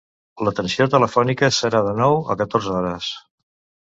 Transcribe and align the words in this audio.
L'atenció 0.45 0.85
telefònica 0.93 1.49
serà 1.57 1.81
de 1.87 1.91
nou 1.99 2.17
a 2.35 2.37
catorze 2.39 2.73
hores. 2.79 3.11